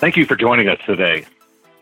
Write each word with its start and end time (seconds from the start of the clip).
Thank 0.00 0.16
you 0.16 0.26
for 0.26 0.36
joining 0.36 0.68
us 0.68 0.78
today. 0.84 1.24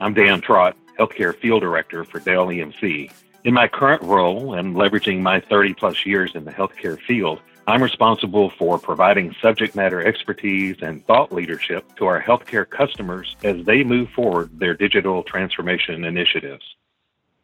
I'm 0.00 0.14
Dan 0.14 0.40
Trott, 0.40 0.76
Healthcare 0.98 1.34
Field 1.36 1.62
Director 1.62 2.04
for 2.04 2.20
Dell 2.20 2.46
EMC. 2.46 3.10
In 3.44 3.54
my 3.54 3.68
current 3.68 4.02
role 4.02 4.54
and 4.54 4.76
leveraging 4.76 5.20
my 5.20 5.40
30 5.40 5.74
plus 5.74 6.06
years 6.06 6.34
in 6.34 6.44
the 6.44 6.52
healthcare 6.52 7.00
field, 7.00 7.40
I'm 7.66 7.82
responsible 7.82 8.50
for 8.50 8.78
providing 8.78 9.34
subject 9.40 9.74
matter 9.74 10.04
expertise 10.04 10.76
and 10.82 11.04
thought 11.06 11.32
leadership 11.32 11.96
to 11.96 12.06
our 12.06 12.22
healthcare 12.22 12.68
customers 12.68 13.36
as 13.42 13.64
they 13.64 13.82
move 13.82 14.10
forward 14.10 14.58
their 14.58 14.74
digital 14.74 15.22
transformation 15.22 16.04
initiatives. 16.04 16.64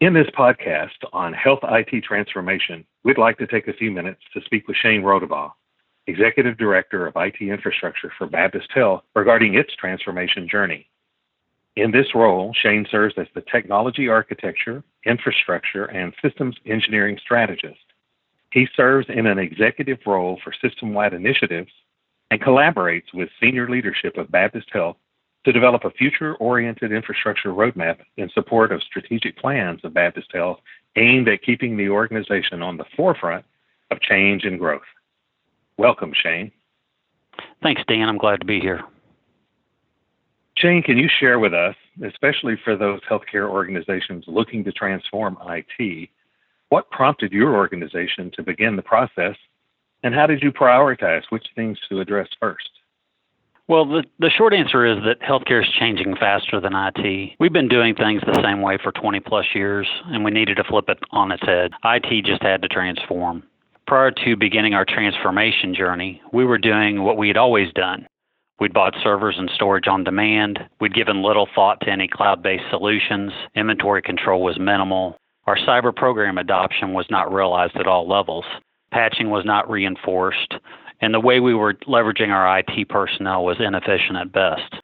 In 0.01 0.13
this 0.13 0.27
podcast 0.27 0.95
on 1.11 1.33
health 1.33 1.59
IT 1.61 2.05
transformation, 2.05 2.85
we'd 3.03 3.17
like 3.17 3.37
to 3.37 3.45
take 3.45 3.67
a 3.67 3.73
few 3.73 3.91
minutes 3.91 4.21
to 4.33 4.39
speak 4.45 4.65
with 4.65 4.77
Shane 4.77 5.01
Rodabaugh, 5.01 5.51
Executive 6.07 6.57
Director 6.57 7.05
of 7.05 7.17
IT 7.17 7.35
Infrastructure 7.41 8.09
for 8.17 8.25
Baptist 8.25 8.69
Health, 8.73 9.03
regarding 9.13 9.55
its 9.55 9.75
transformation 9.75 10.47
journey. 10.49 10.87
In 11.75 11.91
this 11.91 12.15
role, 12.15 12.53
Shane 12.53 12.87
serves 12.89 13.15
as 13.17 13.27
the 13.35 13.43
technology 13.51 14.07
architecture, 14.07 14.85
infrastructure, 15.05 15.83
and 15.87 16.13
systems 16.21 16.55
engineering 16.65 17.19
strategist. 17.21 17.83
He 18.53 18.69
serves 18.77 19.07
in 19.09 19.25
an 19.25 19.37
executive 19.37 19.99
role 20.05 20.39
for 20.41 20.53
system 20.61 20.93
wide 20.93 21.13
initiatives 21.13 21.73
and 22.31 22.39
collaborates 22.39 23.13
with 23.13 23.27
senior 23.41 23.69
leadership 23.69 24.15
of 24.15 24.31
Baptist 24.31 24.69
Health 24.71 24.95
to 25.49 25.53
develop 25.53 25.83
a 25.83 25.89
future 25.89 26.35
oriented 26.35 26.91
infrastructure 26.91 27.49
roadmap 27.49 27.97
in 28.17 28.29
support 28.35 28.71
of 28.71 28.83
strategic 28.83 29.35
plans 29.35 29.79
of 29.83 29.95
Baptist 29.95 30.27
Health 30.31 30.59
aimed 30.95 31.27
at 31.27 31.41
keeping 31.41 31.75
the 31.75 31.89
organization 31.89 32.61
on 32.61 32.77
the 32.77 32.85
forefront 32.95 33.43
of 33.89 33.99
change 33.99 34.45
and 34.45 34.59
growth. 34.59 34.83
Welcome, 35.77 36.13
Shane. 36.13 36.51
Thanks, 37.63 37.81
Dan. 37.87 38.07
I'm 38.07 38.19
glad 38.19 38.41
to 38.41 38.45
be 38.45 38.59
here. 38.59 38.81
Shane, 40.55 40.83
can 40.83 40.99
you 40.99 41.09
share 41.19 41.39
with 41.39 41.55
us, 41.55 41.75
especially 42.05 42.55
for 42.63 42.75
those 42.75 42.99
healthcare 43.09 43.49
organizations 43.49 44.25
looking 44.27 44.63
to 44.65 44.71
transform 44.71 45.35
IT, 45.47 46.09
what 46.67 46.91
prompted 46.91 47.31
your 47.31 47.55
organization 47.55 48.29
to 48.35 48.43
begin 48.43 48.75
the 48.75 48.83
process, 48.83 49.35
and 50.03 50.13
how 50.13 50.27
did 50.27 50.43
you 50.43 50.51
prioritize 50.51 51.23
which 51.29 51.47
things 51.55 51.79
to 51.89 52.01
address 52.01 52.27
first? 52.39 52.69
Well, 53.69 53.85
the, 53.85 54.03
the 54.17 54.31
short 54.31 54.55
answer 54.55 54.83
is 54.83 54.97
that 55.05 55.21
healthcare 55.21 55.61
is 55.61 55.69
changing 55.79 56.15
faster 56.15 56.59
than 56.59 56.73
IT. 56.73 57.35
We've 57.39 57.53
been 57.53 57.67
doing 57.67 57.93
things 57.93 58.19
the 58.25 58.41
same 58.43 58.61
way 58.61 58.79
for 58.81 58.91
20 58.91 59.19
plus 59.19 59.45
years, 59.53 59.87
and 60.07 60.25
we 60.25 60.31
needed 60.31 60.57
to 60.57 60.63
flip 60.63 60.85
it 60.89 60.97
on 61.11 61.31
its 61.31 61.45
head. 61.45 61.73
IT 61.85 62.25
just 62.25 62.41
had 62.41 62.63
to 62.63 62.67
transform. 62.67 63.43
Prior 63.85 64.09
to 64.09 64.35
beginning 64.35 64.73
our 64.73 64.85
transformation 64.85 65.75
journey, 65.75 66.19
we 66.33 66.45
were 66.45 66.57
doing 66.57 67.03
what 67.03 67.15
we 67.15 67.27
had 67.27 67.37
always 67.37 67.71
done. 67.73 68.07
We'd 68.59 68.73
bought 68.73 68.95
servers 69.03 69.35
and 69.37 69.51
storage 69.53 69.87
on 69.87 70.03
demand. 70.03 70.57
We'd 70.81 70.95
given 70.95 71.21
little 71.21 71.47
thought 71.53 71.79
to 71.81 71.91
any 71.91 72.07
cloud 72.07 72.41
based 72.41 72.63
solutions. 72.71 73.31
Inventory 73.55 74.01
control 74.01 74.41
was 74.41 74.57
minimal. 74.57 75.15
Our 75.45 75.57
cyber 75.57 75.95
program 75.95 76.39
adoption 76.39 76.93
was 76.93 77.05
not 77.11 77.31
realized 77.31 77.75
at 77.75 77.85
all 77.85 78.09
levels. 78.09 78.45
Patching 78.91 79.29
was 79.29 79.45
not 79.45 79.69
reinforced 79.69 80.55
and 81.01 81.13
the 81.13 81.19
way 81.19 81.39
we 81.39 81.53
were 81.53 81.73
leveraging 81.87 82.29
our 82.29 82.59
IT 82.59 82.89
personnel 82.89 83.43
was 83.43 83.57
inefficient 83.59 84.17
at 84.17 84.31
best. 84.31 84.75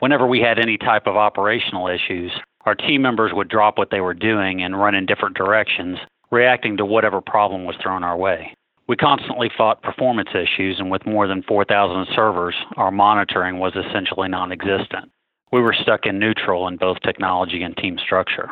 Whenever 0.00 0.26
we 0.26 0.40
had 0.40 0.58
any 0.58 0.76
type 0.76 1.06
of 1.06 1.16
operational 1.16 1.88
issues, 1.88 2.32
our 2.66 2.74
team 2.74 3.00
members 3.00 3.32
would 3.32 3.48
drop 3.48 3.78
what 3.78 3.90
they 3.90 4.00
were 4.00 4.14
doing 4.14 4.62
and 4.62 4.78
run 4.78 4.94
in 4.94 5.06
different 5.06 5.36
directions, 5.36 5.98
reacting 6.30 6.76
to 6.76 6.84
whatever 6.84 7.20
problem 7.20 7.64
was 7.64 7.76
thrown 7.82 8.04
our 8.04 8.16
way. 8.16 8.54
We 8.88 8.96
constantly 8.96 9.50
fought 9.56 9.82
performance 9.82 10.30
issues, 10.30 10.78
and 10.78 10.90
with 10.90 11.06
more 11.06 11.26
than 11.26 11.42
4,000 11.42 12.06
servers, 12.14 12.54
our 12.76 12.90
monitoring 12.90 13.58
was 13.58 13.74
essentially 13.74 14.28
non 14.28 14.52
existent. 14.52 15.10
We 15.52 15.60
were 15.60 15.74
stuck 15.80 16.06
in 16.06 16.18
neutral 16.18 16.68
in 16.68 16.76
both 16.76 17.00
technology 17.00 17.62
and 17.62 17.76
team 17.76 17.98
structure. 17.98 18.48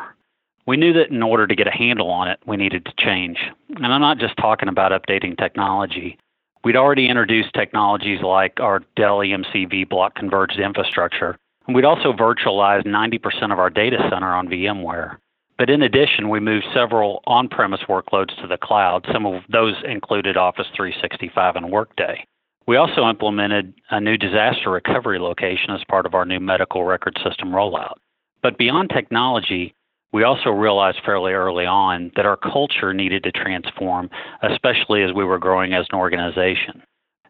We 0.65 0.77
knew 0.77 0.93
that 0.93 1.11
in 1.11 1.21
order 1.21 1.45
to 1.45 1.55
get 1.55 1.67
a 1.67 1.71
handle 1.71 2.09
on 2.09 2.27
it, 2.27 2.39
we 2.45 2.57
needed 2.57 2.85
to 2.85 2.93
change. 2.97 3.37
And 3.75 3.85
I'm 3.85 4.01
not 4.01 4.17
just 4.17 4.35
talking 4.37 4.69
about 4.69 4.91
updating 4.91 5.37
technology. 5.37 6.17
We'd 6.65 6.75
already 6.75 7.07
introduced 7.07 7.53
technologies 7.53 8.23
like 8.23 8.59
our 8.59 8.81
Dell 8.95 9.19
EMC 9.19 9.71
vBlock 9.71 10.15
converged 10.15 10.59
infrastructure, 10.59 11.37
and 11.67 11.75
we'd 11.75 11.85
also 11.85 12.11
virtualized 12.11 12.87
90% 12.87 13.53
of 13.53 13.59
our 13.59 13.69
data 13.69 13.97
center 14.09 14.33
on 14.33 14.47
VMware. 14.47 15.17
But 15.59 15.69
in 15.69 15.83
addition, 15.83 16.27
we 16.27 16.39
moved 16.39 16.65
several 16.73 17.21
on 17.27 17.49
premise 17.49 17.81
workloads 17.87 18.35
to 18.41 18.47
the 18.47 18.57
cloud. 18.57 19.05
Some 19.13 19.27
of 19.27 19.43
those 19.47 19.75
included 19.87 20.37
Office 20.37 20.65
365 20.75 21.55
and 21.55 21.71
Workday. 21.71 22.25
We 22.65 22.77
also 22.77 23.07
implemented 23.07 23.75
a 23.91 24.01
new 24.01 24.17
disaster 24.17 24.71
recovery 24.71 25.19
location 25.19 25.69
as 25.69 25.83
part 25.87 26.07
of 26.07 26.15
our 26.15 26.25
new 26.25 26.39
medical 26.39 26.83
record 26.83 27.15
system 27.23 27.49
rollout. 27.49 27.97
But 28.41 28.57
beyond 28.57 28.89
technology, 28.89 29.75
we 30.15 30.23
also 30.23 30.49
realized 30.49 31.01
fairly 31.03 31.33
early 31.33 31.65
on 31.65 32.09
that 32.15 32.25
our 32.25 32.37
culture 32.37 32.93
needed 32.93 33.21
to 33.21 33.33
transform, 33.33 34.09
especially 34.43 35.03
as 35.03 35.11
we 35.11 35.25
were 35.25 35.37
growing 35.37 35.73
as 35.73 35.87
an 35.91 35.99
organization. 35.99 36.81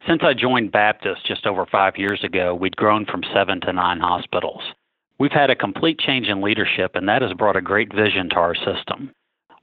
Since 0.08 0.22
I 0.22 0.36
joined 0.36 0.72
Baptist 0.72 1.26
just 1.26 1.48
over 1.48 1.66
five 1.66 1.98
years 1.98 2.24
ago, 2.24 2.54
we'd 2.54 2.76
grown 2.76 3.08
from 3.08 3.24
seven 3.34 3.60
to 3.62 3.74
nine 3.74 4.00
hospitals. 4.00 4.62
We've 5.18 5.32
had 5.32 5.50
a 5.50 5.56
complete 5.56 5.98
change 5.98 6.28
in 6.28 6.44
leadership, 6.44 6.92
and 6.94 7.10
that 7.10 7.24
has 7.24 7.34
brought 7.34 7.56
a 7.56 7.62
great 7.62 7.92
vision 7.92 8.30
to 8.30 8.36
our 8.36 8.54
system. 8.54 9.10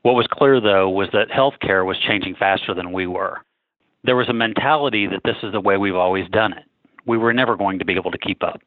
What 0.02 0.16
was 0.16 0.26
clear, 0.28 0.60
though, 0.60 0.90
was 0.90 1.06
that 1.12 1.30
healthcare 1.30 1.86
was 1.86 1.98
changing 2.04 2.34
faster 2.34 2.74
than 2.74 2.90
we 2.90 3.06
were. 3.06 3.38
There 4.02 4.16
was 4.16 4.30
a 4.30 4.34
mentality 4.34 5.06
that 5.06 5.22
this 5.24 5.36
is 5.44 5.52
the 5.52 5.60
way 5.60 5.76
we've 5.76 5.94
always 5.94 6.28
done 6.30 6.54
it. 6.54 6.64
We 7.06 7.18
were 7.18 7.32
never 7.32 7.56
going 7.56 7.78
to 7.78 7.84
be 7.84 7.94
able 7.94 8.10
to 8.10 8.18
keep 8.18 8.42
up. 8.42 8.60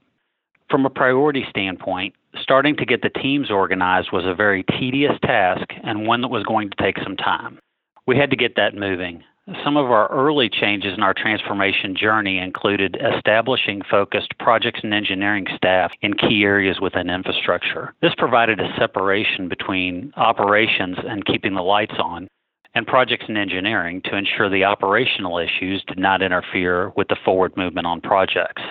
From 0.69 0.85
a 0.85 0.89
priority 0.89 1.45
standpoint, 1.49 2.15
starting 2.41 2.75
to 2.77 2.85
get 2.85 3.01
the 3.01 3.09
teams 3.09 3.51
organized 3.51 4.11
was 4.11 4.25
a 4.25 4.33
very 4.33 4.63
tedious 4.63 5.17
task 5.21 5.67
and 5.83 6.07
one 6.07 6.21
that 6.21 6.29
was 6.29 6.43
going 6.43 6.69
to 6.71 6.83
take 6.83 6.97
some 7.03 7.15
time. 7.15 7.59
We 8.07 8.17
had 8.17 8.31
to 8.31 8.35
get 8.35 8.55
that 8.55 8.75
moving. 8.75 9.23
Some 9.63 9.77
of 9.77 9.91
our 9.91 10.07
early 10.09 10.49
changes 10.49 10.95
in 10.97 11.03
our 11.03 11.13
transformation 11.13 11.95
journey 11.95 12.39
included 12.39 12.97
establishing 13.15 13.83
focused 13.89 14.35
projects 14.39 14.79
and 14.81 14.91
engineering 14.91 15.45
staff 15.55 15.91
in 16.01 16.15
key 16.15 16.43
areas 16.43 16.79
within 16.81 17.11
infrastructure. 17.11 17.93
This 18.01 18.15
provided 18.17 18.59
a 18.59 18.73
separation 18.79 19.47
between 19.47 20.13
operations 20.17 20.97
and 21.07 21.25
keeping 21.25 21.53
the 21.53 21.61
lights 21.61 21.93
on 21.99 22.27
and 22.73 22.87
projects 22.87 23.25
and 23.27 23.37
engineering 23.37 24.01
to 24.05 24.17
ensure 24.17 24.49
the 24.49 24.63
operational 24.63 25.37
issues 25.37 25.83
did 25.87 25.99
not 25.99 26.23
interfere 26.23 26.91
with 26.97 27.07
the 27.07 27.17
forward 27.23 27.55
movement 27.55 27.85
on 27.85 28.01
projects. 28.01 28.63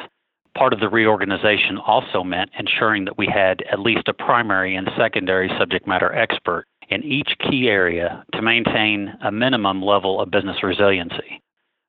Part 0.57 0.73
of 0.73 0.81
the 0.81 0.89
reorganization 0.89 1.79
also 1.79 2.23
meant 2.23 2.51
ensuring 2.59 3.05
that 3.07 3.19
we 3.19 3.27
had 3.27 3.63
at 3.71 3.81
least 3.81 4.09
a 4.09 4.15
primary 4.15 4.77
and 4.77 4.89
secondary 4.97 5.51
subject 5.59 5.87
matter 5.87 6.15
expert 6.15 6.67
in 6.89 7.03
each 7.03 7.37
key 7.41 7.69
area 7.69 8.25
to 8.35 8.43
maintain 8.43 9.13
a 9.25 9.33
minimum 9.33 9.83
level 9.83 10.21
of 10.21 10.31
business 10.31 10.63
resiliency. 10.63 11.43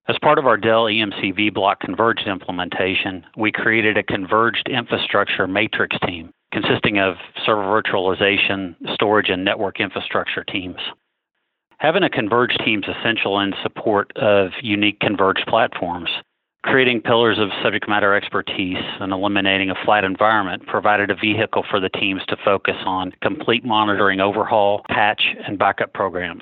As 0.08 0.18
part 0.22 0.38
of 0.40 0.46
our 0.46 0.58
Dell 0.58 0.86
EMC 0.86 1.34
vBlock 1.38 1.80
converged 1.80 2.28
implementation, 2.28 3.26
we 3.38 3.52
created 3.52 3.98
a 3.98 4.04
converged 4.04 4.68
infrastructure 4.70 5.48
matrix 5.48 5.98
team 6.06 6.32
consisting 6.52 7.00
of 7.00 7.16
server 7.46 7.64
virtualization, 7.64 8.76
storage, 8.94 9.30
and 9.30 9.44
network 9.44 9.82
infrastructure 9.82 10.44
teams. 10.44 10.80
Having 11.80 12.04
a 12.04 12.10
converged 12.10 12.62
team 12.64 12.82
is 12.82 12.96
essential 12.98 13.40
in 13.42 13.54
support 13.62 14.16
of 14.16 14.52
unique 14.62 15.00
converged 15.02 15.44
platforms 15.48 16.10
Creating 16.66 17.00
pillars 17.00 17.38
of 17.38 17.50
subject 17.62 17.88
matter 17.88 18.16
expertise 18.16 18.84
and 19.00 19.14
eliminating 19.14 19.70
a 19.70 19.76
flat 19.86 20.04
environment 20.04 20.66
provided 20.66 21.12
a 21.12 21.16
vehicle 21.16 21.64
for 21.70 21.80
the 21.80 21.90
teams 21.90 22.24
to 22.28 22.36
focus 22.44 22.76
on 22.88 23.14
complete 23.22 23.64
monitoring 23.64 24.20
overhaul, 24.20 24.82
patch, 24.90 25.22
and 25.48 25.60
backup 25.60 25.94
programs. 25.94 26.42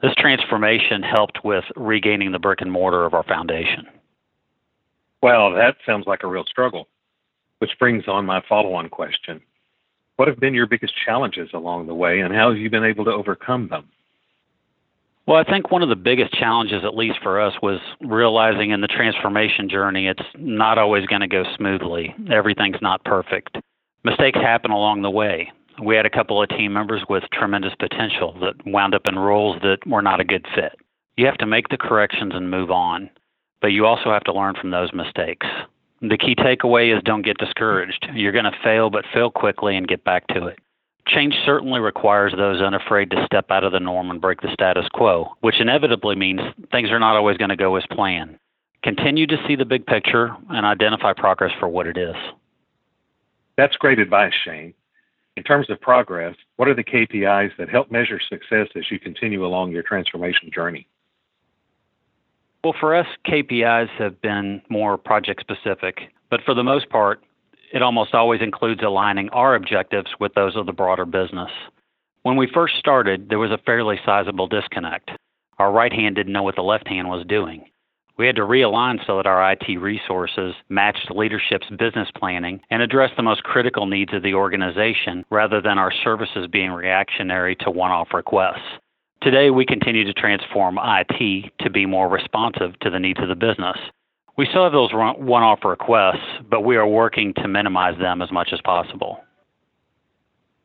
This 0.00 0.14
transformation 0.16 1.02
helped 1.02 1.44
with 1.44 1.64
regaining 1.76 2.32
the 2.32 2.38
brick 2.38 2.62
and 2.62 2.72
mortar 2.72 3.04
of 3.04 3.12
our 3.12 3.22
foundation. 3.22 3.86
Well, 5.22 5.52
that 5.52 5.76
sounds 5.84 6.06
like 6.06 6.22
a 6.22 6.26
real 6.26 6.44
struggle, 6.44 6.88
which 7.58 7.78
brings 7.78 8.08
on 8.08 8.24
my 8.24 8.42
follow 8.48 8.72
on 8.72 8.88
question. 8.88 9.42
What 10.16 10.28
have 10.28 10.40
been 10.40 10.54
your 10.54 10.66
biggest 10.66 10.94
challenges 11.04 11.50
along 11.52 11.86
the 11.86 11.94
way, 11.94 12.20
and 12.20 12.34
how 12.34 12.48
have 12.48 12.58
you 12.58 12.70
been 12.70 12.84
able 12.84 13.04
to 13.04 13.12
overcome 13.12 13.68
them? 13.68 13.90
Well, 15.30 15.38
I 15.38 15.44
think 15.48 15.70
one 15.70 15.84
of 15.84 15.88
the 15.88 15.94
biggest 15.94 16.32
challenges, 16.32 16.82
at 16.84 16.96
least 16.96 17.20
for 17.22 17.40
us, 17.40 17.54
was 17.62 17.78
realizing 18.00 18.70
in 18.70 18.80
the 18.80 18.88
transformation 18.88 19.68
journey 19.68 20.08
it's 20.08 20.28
not 20.36 20.76
always 20.76 21.06
going 21.06 21.20
to 21.20 21.28
go 21.28 21.44
smoothly. 21.56 22.12
Everything's 22.32 22.82
not 22.82 23.04
perfect. 23.04 23.56
Mistakes 24.02 24.40
happen 24.40 24.72
along 24.72 25.02
the 25.02 25.10
way. 25.10 25.52
We 25.80 25.94
had 25.94 26.04
a 26.04 26.10
couple 26.10 26.42
of 26.42 26.48
team 26.48 26.72
members 26.72 27.04
with 27.08 27.22
tremendous 27.32 27.74
potential 27.78 28.36
that 28.40 28.54
wound 28.66 28.92
up 28.92 29.02
in 29.06 29.16
roles 29.16 29.62
that 29.62 29.86
were 29.86 30.02
not 30.02 30.18
a 30.18 30.24
good 30.24 30.46
fit. 30.52 30.72
You 31.16 31.26
have 31.26 31.38
to 31.38 31.46
make 31.46 31.68
the 31.68 31.78
corrections 31.78 32.32
and 32.34 32.50
move 32.50 32.72
on, 32.72 33.08
but 33.60 33.68
you 33.68 33.86
also 33.86 34.12
have 34.12 34.24
to 34.24 34.34
learn 34.34 34.56
from 34.60 34.72
those 34.72 34.92
mistakes. 34.92 35.46
The 36.02 36.18
key 36.18 36.34
takeaway 36.34 36.92
is 36.92 37.04
don't 37.04 37.24
get 37.24 37.38
discouraged. 37.38 38.04
You're 38.14 38.32
going 38.32 38.46
to 38.46 38.64
fail, 38.64 38.90
but 38.90 39.04
fail 39.14 39.30
quickly 39.30 39.76
and 39.76 39.86
get 39.86 40.02
back 40.02 40.26
to 40.34 40.48
it 40.48 40.58
Change 41.14 41.34
certainly 41.44 41.80
requires 41.80 42.32
those 42.36 42.60
unafraid 42.60 43.10
to 43.10 43.24
step 43.26 43.50
out 43.50 43.64
of 43.64 43.72
the 43.72 43.80
norm 43.80 44.10
and 44.10 44.20
break 44.20 44.40
the 44.42 44.52
status 44.52 44.86
quo, 44.92 45.36
which 45.40 45.60
inevitably 45.60 46.14
means 46.14 46.40
things 46.70 46.90
are 46.90 47.00
not 47.00 47.16
always 47.16 47.36
going 47.36 47.48
to 47.48 47.56
go 47.56 47.74
as 47.74 47.84
planned. 47.90 48.38
Continue 48.84 49.26
to 49.26 49.36
see 49.46 49.56
the 49.56 49.64
big 49.64 49.84
picture 49.86 50.30
and 50.50 50.64
identify 50.64 51.12
progress 51.12 51.50
for 51.58 51.68
what 51.68 51.88
it 51.88 51.96
is. 51.96 52.14
That's 53.56 53.76
great 53.76 53.98
advice, 53.98 54.32
Shane. 54.44 54.72
In 55.36 55.42
terms 55.42 55.68
of 55.68 55.80
progress, 55.80 56.36
what 56.56 56.68
are 56.68 56.74
the 56.74 56.84
KPIs 56.84 57.56
that 57.58 57.68
help 57.68 57.90
measure 57.90 58.20
success 58.28 58.68
as 58.76 58.84
you 58.90 59.00
continue 59.00 59.44
along 59.44 59.72
your 59.72 59.82
transformation 59.82 60.50
journey? 60.54 60.86
Well, 62.62 62.74
for 62.78 62.94
us, 62.94 63.06
KPIs 63.26 63.88
have 63.98 64.20
been 64.20 64.62
more 64.68 64.96
project 64.96 65.40
specific, 65.40 66.12
but 66.30 66.40
for 66.44 66.54
the 66.54 66.62
most 66.62 66.88
part, 66.88 67.22
it 67.72 67.82
almost 67.82 68.14
always 68.14 68.42
includes 68.42 68.82
aligning 68.82 69.28
our 69.30 69.54
objectives 69.54 70.10
with 70.18 70.34
those 70.34 70.56
of 70.56 70.66
the 70.66 70.72
broader 70.72 71.04
business. 71.04 71.50
When 72.22 72.36
we 72.36 72.50
first 72.52 72.76
started, 72.78 73.28
there 73.28 73.38
was 73.38 73.50
a 73.50 73.58
fairly 73.64 73.98
sizable 74.04 74.46
disconnect. 74.46 75.10
Our 75.58 75.72
right 75.72 75.92
hand 75.92 76.16
didn't 76.16 76.32
know 76.32 76.42
what 76.42 76.56
the 76.56 76.62
left 76.62 76.88
hand 76.88 77.08
was 77.08 77.26
doing. 77.26 77.64
We 78.18 78.26
had 78.26 78.36
to 78.36 78.42
realign 78.42 78.98
so 79.06 79.16
that 79.16 79.26
our 79.26 79.52
IT 79.52 79.78
resources 79.78 80.54
matched 80.68 81.10
leadership's 81.10 81.70
business 81.78 82.08
planning 82.14 82.60
and 82.70 82.82
addressed 82.82 83.16
the 83.16 83.22
most 83.22 83.44
critical 83.44 83.86
needs 83.86 84.12
of 84.12 84.22
the 84.22 84.34
organization 84.34 85.24
rather 85.30 85.62
than 85.62 85.78
our 85.78 85.90
services 86.04 86.46
being 86.52 86.70
reactionary 86.70 87.56
to 87.56 87.70
one 87.70 87.90
off 87.90 88.08
requests. 88.12 88.78
Today, 89.22 89.48
we 89.48 89.64
continue 89.64 90.04
to 90.04 90.12
transform 90.12 90.78
IT 90.82 91.52
to 91.60 91.70
be 91.70 91.86
more 91.86 92.08
responsive 92.08 92.78
to 92.80 92.90
the 92.90 92.98
needs 92.98 93.20
of 93.22 93.28
the 93.28 93.34
business. 93.34 93.78
We 94.36 94.46
still 94.46 94.64
have 94.64 94.72
those 94.72 94.92
one 94.92 95.42
off 95.42 95.64
requests, 95.64 96.42
but 96.48 96.62
we 96.62 96.76
are 96.76 96.86
working 96.86 97.34
to 97.34 97.48
minimize 97.48 97.98
them 97.98 98.22
as 98.22 98.30
much 98.32 98.50
as 98.52 98.60
possible. 98.62 99.20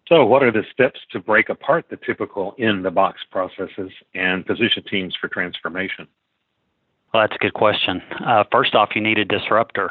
So, 0.08 0.24
what 0.24 0.44
are 0.44 0.52
the 0.52 0.64
steps 0.72 1.00
to 1.12 1.20
break 1.20 1.50
apart 1.50 1.86
the 1.90 1.98
typical 1.98 2.54
in 2.60 2.84
the 2.84 2.92
box 2.92 3.22
processes 3.32 3.92
and 4.14 4.46
position 4.46 4.84
teams 4.90 5.16
for 5.20 5.28
transformation? 5.28 6.08
Well, 7.12 7.24
that's 7.24 7.36
a 7.36 7.40
good 7.40 7.54
question. 7.54 8.02
Uh, 8.24 8.44
first 8.52 8.76
off, 8.76 8.90
you 8.94 9.02
need 9.02 9.18
a 9.18 9.26
disruptor, 9.26 9.90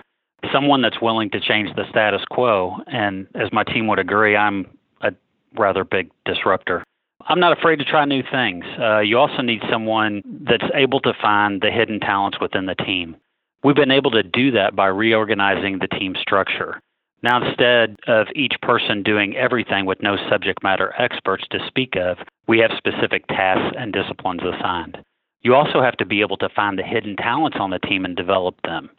someone 0.53 0.83
that's 0.83 1.01
willing 1.03 1.31
to 1.31 1.41
change 1.41 1.75
the 1.75 1.85
status 1.91 2.23
quo. 2.31 2.77
And 2.87 3.27
as 3.35 3.53
my 3.53 3.65
team 3.65 3.89
would 3.89 3.99
agree, 3.99 4.37
I'm 4.37 4.67
a 5.01 5.13
rather 5.59 5.85
big 5.85 6.11
disruptor. 6.25 6.85
I'm 7.27 7.41
not 7.41 7.57
afraid 7.57 7.77
to 7.77 7.85
try 7.85 8.05
new 8.05 8.23
things. 8.31 8.65
Uh, 8.79 9.01
you 9.01 9.19
also 9.19 9.43
need 9.43 9.63
someone 9.71 10.23
that's 10.49 10.71
able 10.75 11.01
to 11.01 11.13
find 11.21 11.61
the 11.61 11.71
hidden 11.71 11.99
talents 11.99 12.39
within 12.41 12.67
the 12.67 12.75
team. 12.75 13.17
We've 13.65 13.75
been 13.75 13.91
able 13.91 14.11
to 14.11 14.23
do 14.23 14.51
that 14.53 14.77
by 14.77 14.89
reorganizing 14.89 15.79
the 15.79 15.89
team 15.89 16.15
structure. 16.21 16.81
Now, 17.23 17.43
instead 17.43 17.97
of 18.07 18.27
each 18.37 18.53
person 18.61 19.03
doing 19.03 19.35
everything 19.35 19.87
with 19.87 20.03
no 20.03 20.19
subject 20.29 20.63
matter 20.63 20.93
experts 20.99 21.45
to 21.51 21.67
speak 21.67 21.97
of, 21.97 22.19
we 22.47 22.59
have 22.59 22.73
specific 22.77 23.27
tasks 23.29 23.75
and 23.79 23.91
disciplines 23.91 24.43
assigned. 24.43 24.99
You 25.41 25.55
also 25.55 25.81
have 25.81 25.97
to 25.97 26.05
be 26.05 26.21
able 26.21 26.37
to 26.39 26.51
find 26.51 26.79
the 26.79 26.83
hidden 26.83 27.17
talents 27.17 27.57
on 27.59 27.71
the 27.71 27.79
team 27.79 28.05
and 28.05 28.15
develop 28.15 28.57
them. 28.65 28.91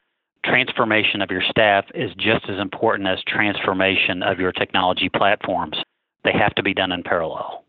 Transformation 0.44 1.21
of 1.21 1.29
your 1.29 1.44
staff 1.47 1.85
is 1.94 2.12
just 2.17 2.50
as 2.50 2.59
important 2.59 3.07
as 3.07 3.19
transformation 3.27 4.23
of 4.23 4.39
your 4.39 4.51
technology 4.51 5.09
platforms. 5.09 5.77
They 6.23 6.33
have 6.33 6.56
to 6.56 6.63
be 6.63 6.73
done 6.73 6.91
in 6.91 7.03
parallel. 7.03 7.64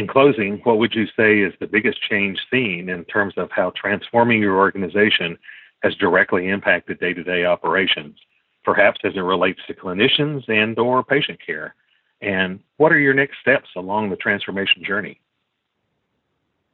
In 0.00 0.06
closing, 0.06 0.62
what 0.64 0.78
would 0.78 0.94
you 0.94 1.04
say 1.14 1.40
is 1.40 1.52
the 1.60 1.66
biggest 1.66 1.98
change 2.08 2.38
seen 2.50 2.88
in 2.88 3.04
terms 3.04 3.34
of 3.36 3.50
how 3.50 3.70
transforming 3.76 4.40
your 4.40 4.56
organization 4.56 5.36
has 5.82 5.94
directly 5.96 6.48
impacted 6.48 6.98
day-to-day 6.98 7.44
operations, 7.44 8.16
perhaps 8.64 9.00
as 9.04 9.12
it 9.14 9.20
relates 9.20 9.60
to 9.66 9.74
clinicians 9.74 10.48
and 10.48 10.78
or 10.78 11.04
patient 11.04 11.38
care? 11.44 11.74
And 12.22 12.60
what 12.78 12.92
are 12.92 12.98
your 12.98 13.12
next 13.12 13.40
steps 13.42 13.68
along 13.76 14.08
the 14.08 14.16
transformation 14.16 14.82
journey? 14.82 15.20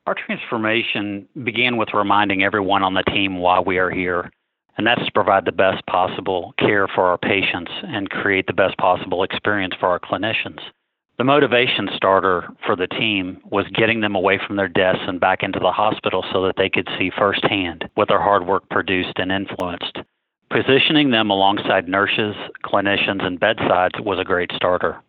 Our 0.06 0.14
transformation 0.14 1.26
began 1.43 1.78
with 1.78 1.94
reminding 1.94 2.44
everyone 2.44 2.84
on 2.84 2.94
the 2.94 3.02
team 3.02 3.38
why 3.38 3.58
we 3.58 3.78
are 3.78 3.90
here, 3.90 4.31
and 4.78 4.87
that's 4.87 5.05
to 5.05 5.11
provide 5.11 5.46
the 5.46 5.50
best 5.50 5.84
possible 5.87 6.55
care 6.61 6.87
for 6.87 7.06
our 7.06 7.19
patients 7.19 7.73
and 7.82 8.08
create 8.08 8.46
the 8.46 8.52
best 8.52 8.78
possible 8.78 9.25
experience 9.25 9.75
for 9.81 9.88
our 9.88 9.99
clinicians. 9.99 10.61
The 11.19 11.25
motivation 11.25 11.89
starter 11.97 12.47
for 12.67 12.77
the 12.77 12.87
team 12.87 13.41
was 13.51 13.67
getting 13.75 14.01
them 14.01 14.15
away 14.15 14.39
from 14.47 14.57
their 14.57 14.69
desks 14.69 15.05
and 15.07 15.19
back 15.19 15.43
into 15.43 15.59
the 15.59 15.73
hospital 15.73 16.23
so 16.31 16.45
that 16.45 16.57
they 16.59 16.69
could 16.69 16.89
see 16.99 17.11
firsthand 17.17 17.89
what 17.95 18.09
their 18.09 18.21
hard 18.21 18.47
work 18.47 18.69
produced 18.69 19.15
and 19.17 19.33
influenced. 19.33 19.99
Positioning 20.51 21.11
them 21.11 21.31
alongside 21.31 21.89
nurses, 21.89 22.37
clinicians, 22.65 23.25
and 23.25 23.41
bedsides 23.41 23.99
was 23.99 24.19
a 24.19 24.25
great 24.25 24.51
starter. 24.55 25.01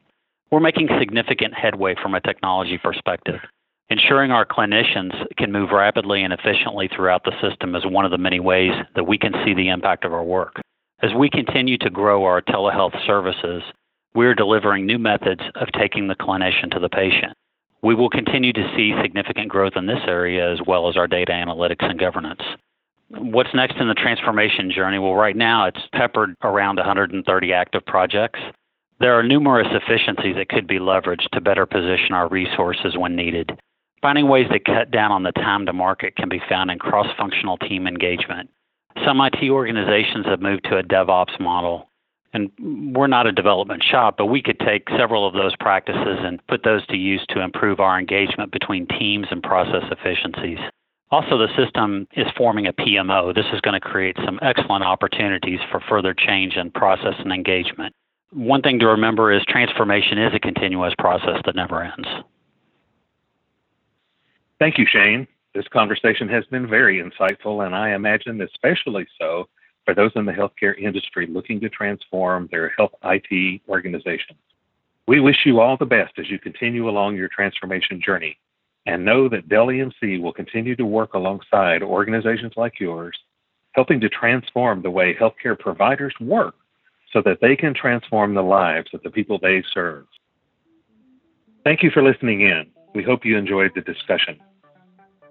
We're 0.49 0.61
making 0.61 0.87
significant 0.97 1.53
headway 1.53 1.95
from 2.01 2.15
a 2.15 2.21
technology 2.21 2.77
perspective. 2.77 3.41
Ensuring 3.89 4.31
our 4.31 4.45
clinicians 4.45 5.13
can 5.37 5.51
move 5.51 5.71
rapidly 5.71 6.23
and 6.23 6.31
efficiently 6.31 6.87
throughout 6.87 7.25
the 7.25 7.35
system 7.41 7.75
is 7.75 7.85
one 7.85 8.05
of 8.05 8.11
the 8.11 8.17
many 8.17 8.39
ways 8.39 8.71
that 8.95 9.07
we 9.07 9.17
can 9.17 9.33
see 9.45 9.53
the 9.53 9.69
impact 9.69 10.05
of 10.05 10.13
our 10.13 10.23
work. 10.23 10.61
As 11.03 11.11
we 11.13 11.29
continue 11.29 11.77
to 11.79 11.89
grow 11.89 12.23
our 12.23 12.41
telehealth 12.41 12.95
services, 13.05 13.61
we're 14.17 14.33
delivering 14.33 14.87
new 14.87 14.97
methods 14.97 15.41
of 15.53 15.67
taking 15.73 16.07
the 16.07 16.15
clinician 16.15 16.71
to 16.71 16.79
the 16.79 16.89
patient. 16.89 17.33
We 17.83 17.93
will 17.93 18.09
continue 18.09 18.51
to 18.51 18.73
see 18.75 18.95
significant 18.99 19.47
growth 19.47 19.73
in 19.75 19.85
this 19.85 20.01
area 20.07 20.51
as 20.51 20.59
well 20.65 20.89
as 20.89 20.97
our 20.97 21.05
data 21.05 21.33
analytics 21.33 21.85
and 21.85 21.99
governance. 21.99 22.41
What's 23.09 23.53
next 23.53 23.77
in 23.77 23.87
the 23.87 23.93
transformation 23.93 24.71
journey? 24.71 24.97
Well, 24.97 25.13
right 25.13 25.35
now 25.35 25.67
it's 25.67 25.87
peppered 25.93 26.33
around 26.41 26.77
130 26.77 27.53
active 27.53 27.85
projects. 27.85 28.39
There 28.99 29.13
are 29.13 29.21
numerous 29.21 29.67
efficiencies 29.69 30.35
that 30.37 30.49
could 30.49 30.65
be 30.65 30.79
leveraged 30.79 31.29
to 31.33 31.39
better 31.39 31.67
position 31.67 32.13
our 32.13 32.27
resources 32.27 32.97
when 32.97 33.15
needed. 33.15 33.51
Finding 34.01 34.27
ways 34.27 34.47
to 34.51 34.59
cut 34.59 34.89
down 34.89 35.11
on 35.11 35.21
the 35.21 35.31
time 35.33 35.67
to 35.67 35.73
market 35.73 36.15
can 36.15 36.27
be 36.27 36.41
found 36.49 36.71
in 36.71 36.79
cross 36.79 37.07
functional 37.19 37.57
team 37.59 37.85
engagement. 37.85 38.49
Some 39.05 39.21
IT 39.21 39.47
organizations 39.47 40.25
have 40.25 40.41
moved 40.41 40.63
to 40.63 40.79
a 40.79 40.83
DevOps 40.83 41.39
model 41.39 41.87
and 42.37 42.95
we're 42.95 43.07
not 43.07 43.25
a 43.25 43.31
development 43.31 43.83
shop, 43.83 44.15
but 44.17 44.27
we 44.27 44.41
could 44.41 44.59
take 44.59 44.87
several 44.97 45.27
of 45.27 45.33
those 45.33 45.55
practices 45.55 46.19
and 46.21 46.45
put 46.47 46.63
those 46.63 46.85
to 46.87 46.95
use 46.95 47.25
to 47.29 47.41
improve 47.41 47.79
our 47.79 47.99
engagement 47.99 48.51
between 48.51 48.87
teams 48.87 49.27
and 49.31 49.41
process 49.41 49.83
efficiencies. 49.91 50.59
Also, 51.09 51.37
the 51.37 51.47
system 51.57 52.07
is 52.15 52.27
forming 52.37 52.67
a 52.67 52.73
PMO. 52.73 53.33
This 53.33 53.45
is 53.53 53.61
going 53.61 53.73
to 53.73 53.79
create 53.79 54.17
some 54.23 54.39
excellent 54.41 54.83
opportunities 54.83 55.59
for 55.71 55.79
further 55.79 56.13
change 56.13 56.57
in 56.57 56.69
process 56.69 57.15
and 57.19 57.31
engagement. 57.31 57.95
One 58.31 58.61
thing 58.61 58.77
to 58.79 58.87
remember 58.87 59.31
is 59.31 59.41
transformation 59.47 60.17
is 60.17 60.33
a 60.35 60.39
continuous 60.39 60.93
process 60.99 61.41
that 61.45 61.55
never 61.55 61.81
ends. 61.81 62.07
Thank 64.59 64.77
you, 64.77 64.85
Shane. 64.85 65.27
This 65.55 65.67
conversation 65.69 66.27
has 66.27 66.45
been 66.45 66.69
very 66.69 67.01
insightful, 67.01 67.65
and 67.65 67.73
I 67.73 67.95
imagine 67.95 68.41
especially 68.41 69.07
so 69.19 69.47
for 69.87 69.93
those 69.93 70.11
in 70.15 70.25
the 70.25 70.33
healthcare 70.33 70.77
industry 70.77 71.27
looking 71.27 71.61
to 71.61 71.69
transform 71.69 72.49
their 72.51 72.67
health 72.77 72.91
IT 73.05 73.61
organizations. 73.69 74.37
We 75.07 75.21
wish 75.21 75.45
you 75.45 75.61
all 75.61 75.77
the 75.77 75.85
best 75.85 76.19
as 76.19 76.29
you 76.29 76.39
continue 76.39 76.89
along 76.89 77.15
your 77.15 77.29
transformation 77.29 78.01
journey 78.01 78.37
and 78.85 79.05
know 79.05 79.29
that 79.29 79.47
Dell 79.47 79.67
EMC 79.67 80.21
will 80.21 80.33
continue 80.33 80.75
to 80.75 80.85
work 80.85 81.13
alongside 81.13 81.81
organizations 81.81 82.51
like 82.57 82.81
yours, 82.81 83.17
helping 83.71 84.01
to 84.01 84.09
transform 84.09 84.81
the 84.81 84.91
way 84.91 85.15
healthcare 85.15 85.57
providers 85.57 86.13
work 86.19 86.55
so 87.13 87.21
that 87.21 87.39
they 87.39 87.55
can 87.55 87.73
transform 87.73 88.33
the 88.33 88.43
lives 88.43 88.89
of 88.93 89.01
the 89.03 89.09
people 89.09 89.39
they 89.41 89.63
serve. 89.73 90.05
Thank 91.63 91.81
you 91.81 91.91
for 91.91 92.03
listening 92.03 92.41
in. 92.41 92.65
We 92.93 93.03
hope 93.03 93.23
you 93.23 93.37
enjoyed 93.37 93.71
the 93.73 93.81
discussion. 93.81 94.37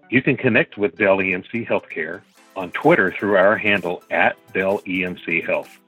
You 0.09 0.23
can 0.23 0.39
connect 0.39 0.79
with 0.79 0.97
Dell 0.97 1.19
EMC 1.19 1.69
Healthcare 1.69 2.23
on 2.57 2.71
Twitter 2.73 3.13
through 3.13 3.37
our 3.37 3.57
handle 3.57 4.03
at 4.11 4.37
Dell 4.53 4.81
EMC 4.81 5.47
Health. 5.47 5.79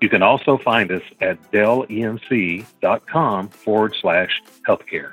You 0.00 0.08
can 0.08 0.22
also 0.22 0.58
find 0.58 0.90
us 0.90 1.02
at 1.20 1.40
dellemc.com 1.52 3.48
forward 3.48 3.94
slash 4.00 4.42
healthcare. 4.66 5.12